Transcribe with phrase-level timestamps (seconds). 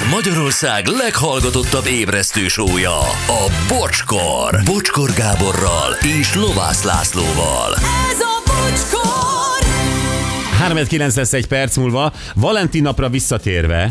[0.00, 4.60] Ez Magyarország leghallgatottabb ébresztő sója, a Bocskor.
[4.64, 7.74] Bocskor Gáborral és Lovász Lászlóval.
[8.10, 9.66] Ez a bocskor!
[10.86, 12.12] 3-9 lesz egy perc múlva.
[12.34, 13.90] Valentin napra visszatérve,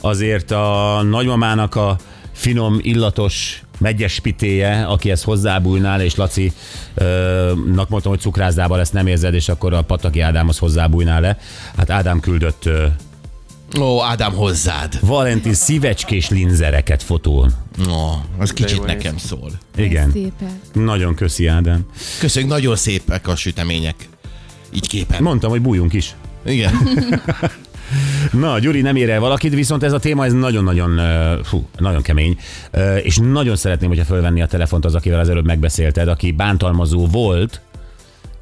[0.00, 1.96] azért a nagymamának a
[2.32, 6.52] finom, illatos megyes pitéje, aki ezt hozzábújnál, és Laci
[7.74, 11.38] nak mondtam, hogy cukrászdában ezt nem érzed, és akkor a Pataki Ádámhoz hozzábújnál le.
[11.76, 12.86] Hát Ádám küldött ö,
[13.78, 14.98] Ó, Ádám, hozzád.
[15.00, 17.52] Valentin szívecskés linzereket fotón.
[17.88, 17.92] Ó,
[18.38, 19.50] az kicsit nekem szól.
[19.76, 20.10] Igen.
[20.10, 20.60] Szépen.
[20.72, 21.86] Nagyon köszi, Ádám.
[22.18, 23.94] Köszönjük, nagyon szépek a sütemények.
[24.74, 25.22] Így képen.
[25.22, 26.14] Mondtam, hogy bújjunk is.
[26.44, 26.72] Igen.
[28.32, 31.00] Na, Gyuri nem ér el valakit, viszont ez a téma ez nagyon-nagyon
[31.44, 32.38] fú, nagyon kemény,
[33.02, 37.60] és nagyon szeretném, hogyha fölvenni a telefont az, akivel az előbb megbeszélted, aki bántalmazó volt,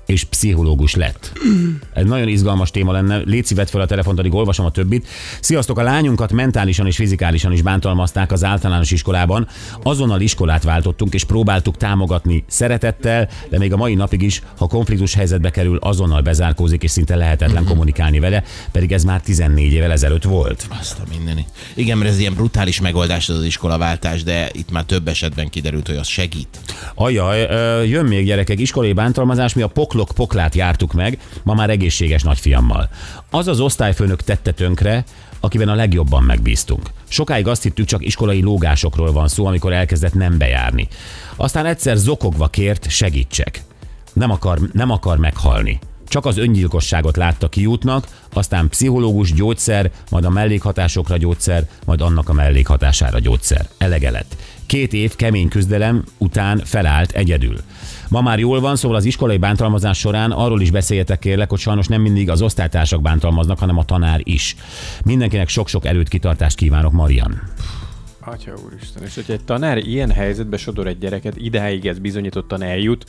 [0.09, 1.33] és pszichológus lett.
[1.93, 3.17] Ez nagyon izgalmas téma lenne.
[3.17, 5.07] Léci vett fel a telefont, addig olvasom a többit.
[5.41, 9.49] Sziasztok, a lányunkat mentálisan és fizikálisan is bántalmazták az általános iskolában.
[9.83, 15.15] Azonnal iskolát váltottunk, és próbáltuk támogatni szeretettel, de még a mai napig is, ha konfliktus
[15.15, 20.25] helyzetbe kerül, azonnal bezárkózik, és szinte lehetetlen kommunikálni vele, pedig ez már 14 évvel ezelőtt
[20.25, 20.67] volt.
[20.81, 21.47] Azt a mindeni.
[21.75, 25.87] Igen, mert ez ilyen brutális megoldás az, az iskolaváltás, de itt már több esetben kiderült,
[25.87, 26.59] hogy az segít.
[26.95, 27.41] Ajaj,
[27.87, 29.67] jön még gyerekek, iskolai bántalmazás, mi a
[29.99, 32.89] poklok poklát jártuk meg, ma már egészséges nagyfiammal.
[33.31, 35.05] Az az osztályfőnök tette tönkre,
[35.41, 36.91] akiben a legjobban megbíztunk.
[37.09, 40.89] Sokáig azt hittük, csak iskolai lógásokról van szó, amikor elkezdett nem bejárni.
[41.37, 43.63] Aztán egyszer zokogva kért, segítsek.
[44.13, 45.79] Nem akar, nem akar meghalni.
[46.09, 52.33] Csak az öngyilkosságot látta kiútnak, aztán pszichológus, gyógyszer, majd a mellékhatásokra gyógyszer, majd annak a
[52.33, 53.69] mellékhatására gyógyszer.
[53.79, 54.37] Elege lett.
[54.67, 57.57] Két év kemény küzdelem után felállt egyedül.
[58.09, 61.87] Ma már jól van, szóval az iskolai bántalmazás során arról is beszéljetek kérlek, hogy sajnos
[61.87, 64.57] nem mindig az osztálytársak bántalmaznak, hanem a tanár is.
[65.05, 67.43] Mindenkinek sok-sok előtt kitartást kívánok, Marian.
[68.21, 73.05] Atya úristen, és hogyha egy tanár ilyen helyzetbe sodor egy gyereket, idáig ez bizonyítottan eljut,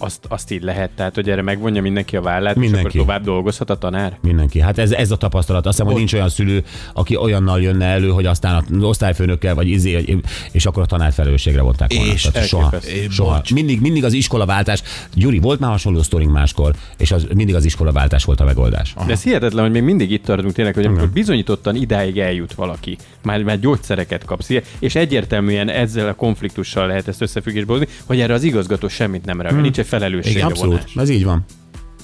[0.00, 2.86] azt, azt így lehet, tehát hogy erre megvonja mindenki a vállát, és Mindenki.
[2.86, 4.18] akkor tovább dolgozhat a tanár?
[4.22, 4.60] Mindenki.
[4.60, 5.66] Hát ez, ez a tapasztalat.
[5.66, 9.68] Azt hiszem, hogy nincs olyan szülő, aki olyannal jönne elő, hogy aztán az osztályfőnökkel, vagy
[9.68, 10.18] izé,
[10.52, 12.12] és akkor a tanár felelősségre vonták volna.
[12.12, 12.72] És Tehát soha.
[13.10, 13.42] soha.
[13.54, 14.82] Mindig, mindig az iskolaváltás.
[15.14, 18.94] Gyuri, volt már hasonló sztorink máskor, és az, mindig az iskolaváltás volt a megoldás.
[19.06, 22.96] De ez hihetetlen, hogy még mindig itt tartunk tényleg, hogy amikor bizonyítottan idáig eljut valaki,
[23.22, 28.34] már, már gyógyszereket kapsz, és egyértelműen ezzel a konfliktussal lehet ezt összefüggésbe hozni, hogy erre
[28.34, 30.72] az igazgató semmit nem reagál, nincs egy felelősségre Abszolút.
[30.72, 30.92] vonás.
[30.96, 31.44] Ez így van.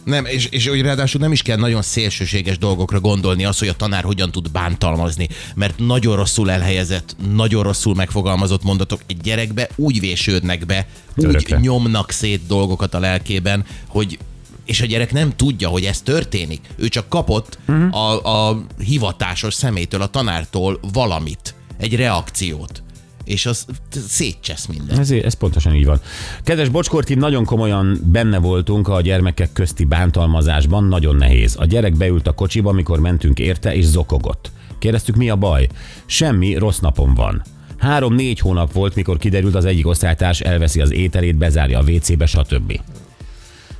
[0.04, 3.72] Nem, és, és hogy ráadásul nem is kell nagyon szélsőséges dolgokra gondolni az, hogy a
[3.72, 10.00] tanár hogyan tud bántalmazni, mert nagyon rosszul elhelyezett, nagyon rosszul megfogalmazott mondatok egy gyerekbe úgy
[10.00, 10.86] vésődnek be,
[11.16, 11.58] úgy Örökre.
[11.58, 14.18] nyomnak szét dolgokat a lelkében, hogy
[14.64, 16.60] és a gyerek nem tudja, hogy ez történik.
[16.76, 17.96] Ő csak kapott uh-huh.
[17.96, 22.82] a, a hivatásos szemétől, a tanártól valamit, egy reakciót.
[23.26, 24.98] És az szétcsesz minden.
[24.98, 26.00] Ez, ez pontosan így van.
[26.42, 31.56] Kedves Bocskortim, nagyon komolyan benne voltunk a gyermekek közti bántalmazásban, nagyon nehéz.
[31.58, 34.50] A gyerek beült a kocsiba, amikor mentünk érte, és zokogott.
[34.78, 35.68] Kérdeztük, mi a baj?
[36.06, 37.42] Semmi, rossz napom van.
[37.78, 42.80] Három-négy hónap volt, mikor kiderült az egyik osztálytárs elveszi az ételét, bezárja a WC-be, stb.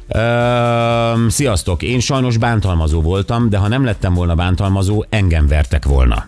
[0.09, 6.27] Öm, sziasztok, én sajnos bántalmazó voltam, de ha nem lettem volna bántalmazó, engem vertek volna.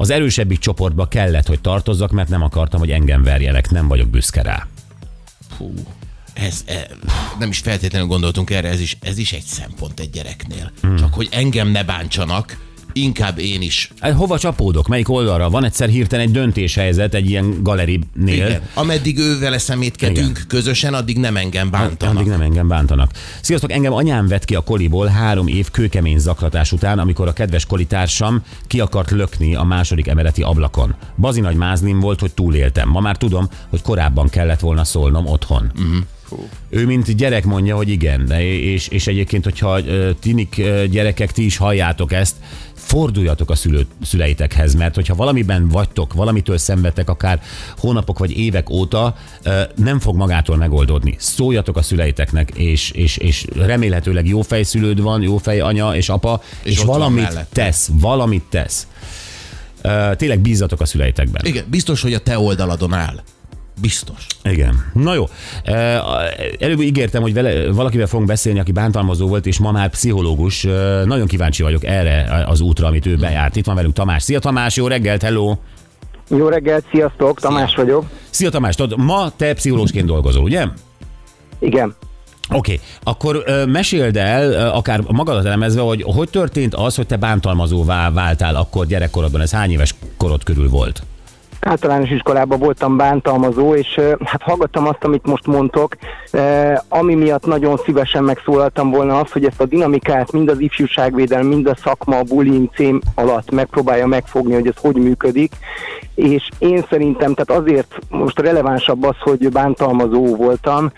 [0.00, 4.42] Az erősebbik csoportba kellett, hogy tartozzak, mert nem akartam, hogy engem verjenek, nem vagyok büszke
[4.42, 4.66] rá.
[5.56, 5.74] Hú,
[6.32, 6.86] ez, e,
[7.38, 10.70] nem is feltétlenül gondoltunk erre, ez is, ez is egy szempont egy gyereknél.
[10.80, 10.96] Hmm.
[10.96, 12.67] Csak hogy engem ne bántsanak,
[13.02, 13.90] inkább én is.
[14.00, 14.88] Hát Hova csapódok?
[14.88, 15.50] Melyik oldalra?
[15.50, 18.46] Van egyszer hirtelen egy döntéshelyzet egy ilyen galerinél.
[18.46, 18.62] Igen.
[18.74, 20.44] Ameddig ő vele szemétkedünk Igen.
[20.48, 22.16] közösen, addig nem engem bántanak.
[22.16, 23.10] Addig nem engem bántanak.
[23.40, 27.66] Sziasztok, engem anyám vett ki a koliból három év kőkemény zaklatás után, amikor a kedves
[27.66, 30.94] kolitársam ki akart lökni a második emeleti ablakon.
[31.16, 32.88] Bazi nagy mázlim volt, hogy túléltem.
[32.88, 35.72] Ma már tudom, hogy korábban kellett volna szólnom otthon.
[35.74, 35.96] Uh-huh.
[36.68, 39.80] Ő, mint gyerek mondja, hogy igen, de és, és egyébként, hogyha
[40.20, 42.36] tinik gyerekek, ti is halljátok ezt,
[42.74, 47.42] forduljatok a szülő, szüleitekhez, mert hogyha valamiben vagytok, valamitől szenvedtek akár
[47.78, 49.16] hónapok vagy évek óta,
[49.76, 51.14] nem fog magától megoldódni.
[51.18, 56.42] Szóljatok a szüleiteknek, és, és, és remélhetőleg jó fejszülőd van, jó fej anya és apa,
[56.62, 58.86] és, és valamit tesz, valamit tesz.
[60.16, 61.44] Tényleg bízzatok a szüleitekben.
[61.44, 63.22] Igen, biztos, hogy a te oldaladon áll.
[63.80, 64.26] Biztos.
[64.44, 64.90] Igen.
[64.94, 65.24] Na jó.
[66.58, 70.62] Előbb ígértem, hogy vele, valakivel fogunk beszélni, aki bántalmazó volt, és ma már pszichológus.
[71.04, 73.56] Nagyon kíváncsi vagyok erre az útra, amit ő bejárt.
[73.56, 74.22] Itt van velünk Tamás.
[74.22, 75.56] Szia Tamás, jó reggelt, hello!
[76.30, 78.04] Jó reggelt, sziasztok, Tamás vagyok.
[78.30, 80.66] Szia Tamás, tudod, ma te pszichológusként dolgozol, ugye?
[81.58, 81.94] Igen,
[82.50, 82.86] Oké, okay.
[83.02, 88.56] akkor ö, meséld el, akár magadat elemezve, hogy hogy történt az, hogy te bántalmazóvá váltál
[88.56, 91.02] akkor gyerekkorodban, ez hány éves korod körül volt?
[91.60, 95.96] Általános iskolában voltam bántalmazó, és hát hallgattam azt, amit most mondtok,
[96.88, 101.66] ami miatt nagyon szívesen megszólaltam volna az, hogy ezt a dinamikát mind az ifjúságvédelem, mind
[101.66, 105.52] a szakma, a bullying cím alatt megpróbálja megfogni, hogy ez hogy működik,
[106.18, 110.92] és én szerintem, tehát azért most relevánsabb az, hogy bántalmazó voltam,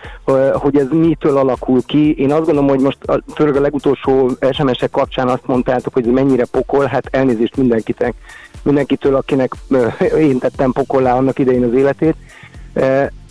[0.53, 2.15] hogy ez mitől alakul ki.
[2.15, 2.99] Én azt gondolom, hogy most
[3.35, 8.15] főleg a legutolsó SMS-ek kapcsán azt mondtátok, hogy ez mennyire pokol, hát elnézést mindenkitek,
[8.63, 9.53] mindenkitől, akinek
[10.29, 12.15] én tettem pokollá annak idején az életét.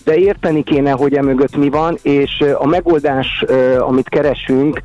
[0.04, 3.46] De érteni kéne, hogy emögött mi van, és a megoldás,
[3.80, 4.82] amit keresünk,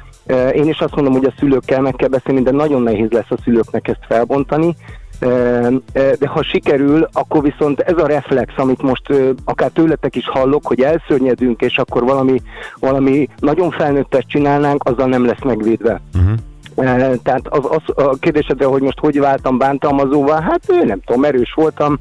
[0.53, 3.39] én is azt mondom, hogy a szülőkkel meg kell beszélni, de nagyon nehéz lesz a
[3.45, 4.77] szülőknek ezt felbontani.
[5.21, 9.03] Ö, De ha sikerül, akkor viszont ez a reflex, amit most
[9.45, 12.43] akár tőletek is hallok, hogy elszörnyedünk, és akkor valami,
[12.81, 16.01] valami nagyon felnőttet csinálnánk, azzal nem lesz megvédve.
[16.77, 21.53] Eh, Tehát az, az, a kérdésedre, hogy most hogy váltam bántalmazóvá, hát nem tudom, erős
[21.55, 21.99] voltam,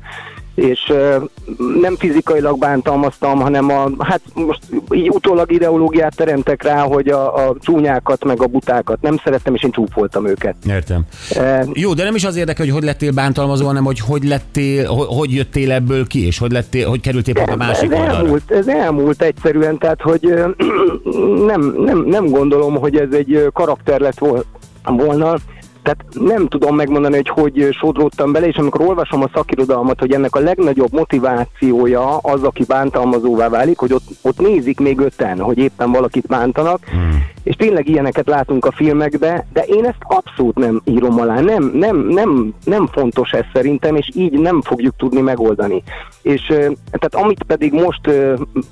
[0.55, 0.93] és
[1.81, 4.59] nem fizikailag bántalmaztam, hanem a, hát most
[4.91, 9.63] így utólag ideológiát teremtek rá, hogy a, a csúnyákat meg a butákat nem szerettem, és
[9.63, 10.55] én csúfoltam őket.
[10.67, 11.01] Értem.
[11.29, 14.87] Eh, Jó, de nem is az érdekel, hogy hogy lettél bántalmazó, hanem hogy hogy lettél,
[14.87, 18.17] hogy, hogy jöttél ebből ki, és hogy, lettél, hogy kerültél pont a másik ez oldalra.
[18.17, 20.21] elmúlt, ez elmúlt egyszerűen, tehát hogy
[21.45, 24.45] nem, nem, nem gondolom, hogy ez egy karakter lett vol-
[24.83, 25.35] volna,
[25.83, 30.35] tehát nem tudom megmondani, hogy hogy sodródtam bele, és amikor olvasom a szakirodalmat, hogy ennek
[30.35, 35.91] a legnagyobb motivációja az, aki bántalmazóvá válik, hogy ott, ott nézik még öten, hogy éppen
[35.91, 37.25] valakit bántanak, hmm.
[37.43, 41.97] És tényleg ilyeneket látunk a filmekbe, de én ezt abszolút nem írom alá, nem, nem,
[41.97, 45.83] nem, nem fontos ez szerintem, és így nem fogjuk tudni megoldani.
[46.21, 46.41] És
[46.91, 48.09] tehát amit pedig most,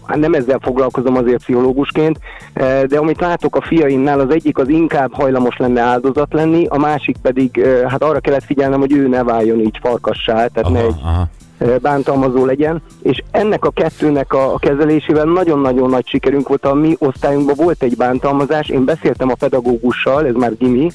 [0.05, 2.19] hát nem ezzel foglalkozom azért pszichológusként,
[2.87, 7.17] de amit látok a fiaimnál, az egyik az inkább hajlamos lenne áldozat lenni, a másik
[7.21, 10.95] pedig, hát arra kellett figyelnem, hogy ő ne váljon így farkassá, tehát ne Aha, egy
[11.03, 11.29] aha.
[11.61, 16.65] Ö, bántalmazó legyen, és ennek a kettőnek a kezelésével nagyon-nagyon nagy sikerünk volt.
[16.65, 20.91] A mi osztályunkban volt egy bántalmazás, én beszéltem a pedagógussal, ez már gimi,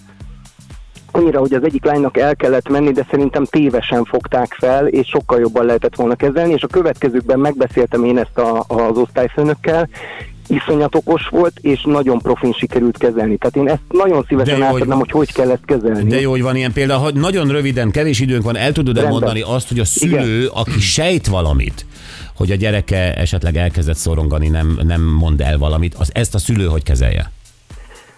[1.17, 5.41] annyira, hogy az egyik lánynak el kellett menni, de szerintem tévesen fogták fel, és sokkal
[5.41, 9.89] jobban lehetett volna kezelni, és a következőkben megbeszéltem én ezt a, az osztályfőnökkel,
[10.49, 13.37] iszonyat okos volt, és nagyon profin sikerült kezelni.
[13.37, 16.11] Tehát én ezt nagyon szívesen átadnám, hogy hogy kell ezt kezelni.
[16.11, 19.21] De jó, hogy van ilyen példa, hogy nagyon röviden, kevés időnk van, el tudod-e Rendben.
[19.21, 21.87] mondani azt, hogy a szülő, aki sejt valamit,
[22.35, 26.67] hogy a gyereke esetleg elkezdett szorongani, nem, nem mond el valamit, az ezt a szülő
[26.67, 27.31] hogy kezelje?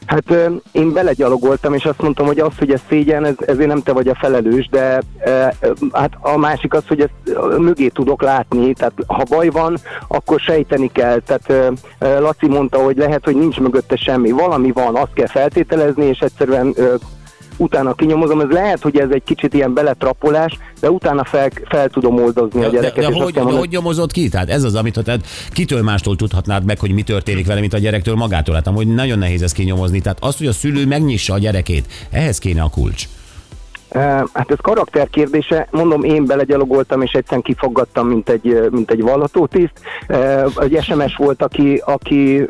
[0.08, 3.92] Hát én belegyalogoltam, és azt mondtam, hogy az, hogy ez szégyen, ez, ezért nem te
[3.92, 5.44] vagy a felelős, de ö,
[5.92, 9.76] hát a másik az, hogy ezt mögé tudok látni, tehát ha baj van,
[10.08, 11.20] akkor sejteni kell.
[11.20, 16.04] Tehát ö, Laci mondta, hogy lehet, hogy nincs mögötte semmi, valami van, azt kell feltételezni,
[16.04, 16.94] és egyszerűen ö,
[17.58, 22.22] utána kinyomozom, ez lehet, hogy ez egy kicsit ilyen beletrapolás, de utána fel, fel tudom
[22.22, 23.04] oldozni a De, de, gyereket.
[23.04, 24.28] de, azt hogy, de mondani, hogy nyomozod ki?
[24.28, 25.18] Tehát ez az, amit ha te
[25.50, 28.54] kitől mástól tudhatnád meg, hogy mi történik vele, mint a gyerektől magától.
[28.54, 30.00] Hát hogy nagyon nehéz ezt kinyomozni.
[30.00, 33.08] Tehát azt, hogy a szülő megnyissa a gyerekét, ehhez kéne a kulcs.
[33.90, 39.72] Hát ez karakter kérdése, mondom, én belegyalogoltam, és egyszerűen kifaggattam, mint egy, mint egy vallatótiszt.
[40.60, 42.46] Egy SMS volt, aki, aki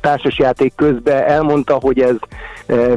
[0.00, 2.16] társasjáték közben elmondta, hogy ez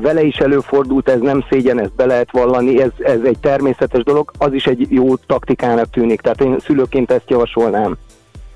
[0.01, 4.31] vele is előfordult, ez nem szégyen, ezt be lehet vallani, ez, ez egy természetes dolog,
[4.37, 7.97] az is egy jó taktikának tűnik, tehát én szülőként ezt javasolnám.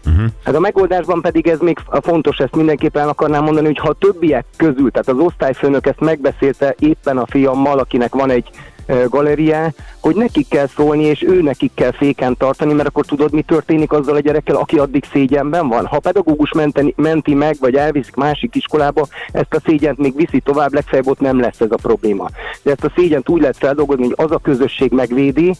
[0.05, 0.25] Uh-huh.
[0.43, 3.93] Hát a megoldásban pedig ez még fontos, ezt mindenképpen el akarnám mondani, hogy ha a
[3.99, 8.49] többiek közül, tehát az osztályfőnök ezt megbeszélte éppen a fiammal, akinek van egy
[8.85, 9.69] ö, galériá,
[9.99, 13.91] hogy nekik kell szólni, és ő nekik kell féken tartani, mert akkor tudod, mi történik
[13.91, 15.85] azzal a gyerekkel, aki addig szégyenben van.
[15.85, 20.39] Ha a pedagógus menteni, menti meg, vagy elviszik másik iskolába, ezt a szégyent még viszi
[20.39, 22.29] tovább, legfeljebb ott nem lesz ez a probléma.
[22.63, 25.55] De ezt a szégyent úgy lehet feldolgozni, hogy az a közösség megvédi,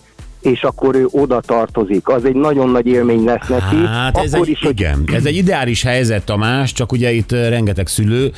[0.46, 2.08] és akkor ő oda tartozik.
[2.08, 3.76] Az egy nagyon nagy élmény lesz neki.
[3.76, 7.32] Hát ez akkor egy, is, hogy igen, ez egy ideális helyzet, Tamás, csak ugye itt
[7.32, 8.32] rengeteg szülő,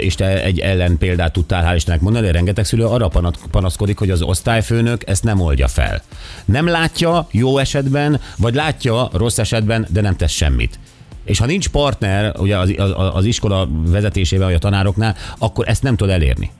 [0.00, 4.22] és te egy ellenpéldát tudtál hál' Istennek mondani, rengeteg szülő arra pana- panaszkodik, hogy az
[4.22, 6.02] osztályfőnök ezt nem oldja fel.
[6.44, 10.78] Nem látja jó esetben, vagy látja rossz esetben, de nem tesz semmit.
[11.24, 15.82] És ha nincs partner ugye az, az, az iskola vezetésével, vagy a tanároknál, akkor ezt
[15.82, 16.50] nem tud elérni.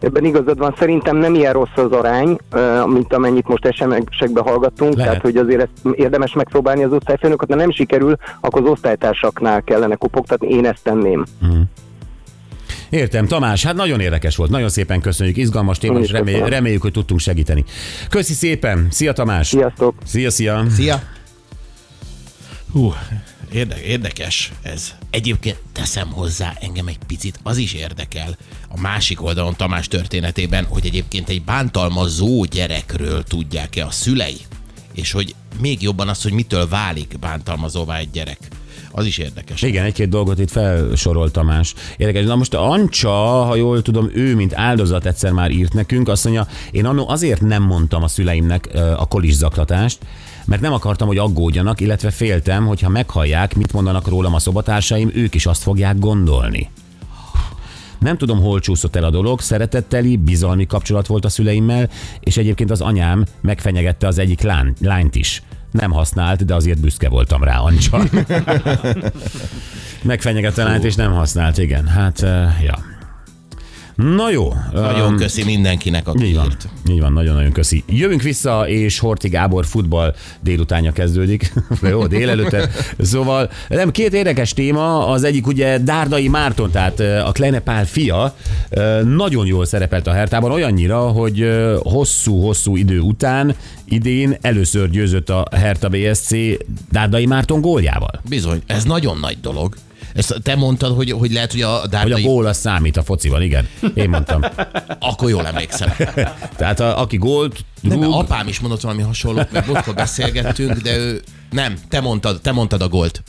[0.00, 2.38] Ebben igazad van, szerintem nem ilyen rossz az arány,
[2.86, 5.06] mint amennyit most SMS-ekbe hallgattunk, Lehet.
[5.06, 9.94] tehát hogy azért ezt érdemes megpróbálni az osztályfőnököt, ha nem sikerül, akkor az osztálytársaknál kellene
[9.94, 11.24] kopogtatni, én ezt tenném.
[12.90, 16.44] Értem, Tamás, hát nagyon érdekes volt, nagyon szépen köszönjük, izgalmas téma, és köszönöm.
[16.44, 17.64] reméljük, hogy tudtunk segíteni.
[18.08, 19.46] Köszi szépen, szia Tamás!
[19.46, 19.94] Sziasztok!
[20.04, 20.64] Szia, szia!
[20.70, 21.02] Szia!
[22.72, 22.94] Hú,
[23.52, 24.94] érde- érdekes ez.
[25.10, 28.36] Egyébként teszem hozzá, engem egy picit az is érdekel
[28.68, 34.40] a másik oldalon Tamás történetében, hogy egyébként egy bántalmazó gyerekről tudják-e a szülei,
[34.92, 38.38] és hogy még jobban az, hogy mitől válik bántalmazóvá egy gyerek.
[38.90, 39.62] Az is érdekes.
[39.62, 41.74] Igen, egy-két dolgot itt felsorolt Tamás.
[41.96, 42.24] Érdekes.
[42.24, 43.10] Na most Ancsa,
[43.44, 47.40] ha jól tudom, ő, mint áldozat egyszer már írt nekünk, azt mondja, én annó azért
[47.40, 49.98] nem mondtam a szüleimnek a kolis zaklatást,
[50.48, 55.10] mert nem akartam, hogy aggódjanak, illetve féltem, hogy ha meghallják, mit mondanak rólam a szobatársaim,
[55.14, 56.70] ők is azt fogják gondolni.
[57.98, 61.88] Nem tudom, hol csúszott el a dolog, szeretetteli, bizalmi kapcsolat volt a szüleimmel,
[62.20, 65.42] és egyébként az anyám megfenyegette az egyik lány, lányt is.
[65.70, 67.98] Nem használt, de azért büszke voltam rá, Ancsa.
[70.02, 71.86] megfenyegette a lányt, és nem használt, igen.
[71.86, 72.97] Hát, uh, ja.
[74.02, 74.54] Na jó.
[74.72, 76.68] Nagyon öm, köszi mindenkinek, aki így van, írt.
[76.90, 77.84] így van, nagyon-nagyon köszi.
[77.86, 81.52] Jövünk vissza, és Horti Gábor futball délutánja kezdődik.
[81.90, 82.70] Jó, délelőtte.
[82.98, 88.34] Szóval nem, két érdekes téma, az egyik ugye Dárdai Márton, tehát a Klene Pál fia,
[89.04, 91.48] nagyon jól szerepelt a Hertában, olyannyira, hogy
[91.82, 96.30] hosszú-hosszú idő után idén először győzött a Herta BSC
[96.90, 98.20] Dárdai Márton góljával.
[98.28, 99.74] Bizony, ez nagyon nagy dolog.
[100.14, 102.22] Ezt te mondtad, hogy, hogy lehet, hogy a Hogy a Dárdai...
[102.22, 103.68] gól az számít a fociban, igen.
[103.94, 104.44] Én mondtam.
[104.98, 105.92] Akkor jól emlékszem.
[106.56, 110.96] Tehát a, aki gólt Nem, rúg, apám is mondott valami hasonlót, mert múltkor beszélgettünk, de
[110.96, 111.22] ő...
[111.50, 113.22] Nem, te mondtad, te mondtad a gólt.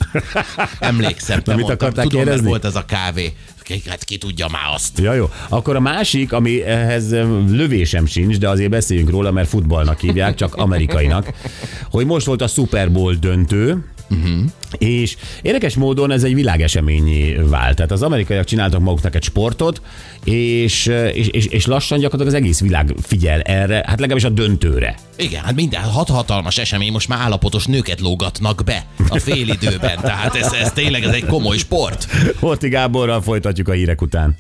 [0.80, 2.48] Emlékszem, te mit akartál Tudom, kérdezni?
[2.48, 3.34] volt az a kávé.
[3.88, 5.00] Hát ki tudja már azt.
[5.00, 5.30] Ja, jó.
[5.50, 10.36] Akkor a másik, ami ehhez em, lövésem sincs, de azért beszéljünk róla, mert futballnak hívják,
[10.36, 11.34] csak amerikainak,
[11.92, 14.40] hogy most volt a Super Bowl döntő, Uh-huh.
[14.78, 17.76] És érdekes módon ez egy világeseményé vált.
[17.76, 19.82] Tehát az amerikaiak csináltak maguknak egy sportot,
[20.24, 24.96] és, és, és, és lassan gyakorlatilag az egész világ figyel erre, hát legalábbis a döntőre.
[25.18, 30.00] Igen, hát minden hat hatalmas esemény, most már állapotos nőket lógatnak be a félidőben.
[30.02, 32.08] Tehát ez, ez tényleg ez egy komoly sport.
[32.40, 34.36] Horti Gáborral folytatjuk a hírek után.